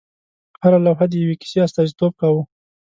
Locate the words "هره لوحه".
0.61-1.05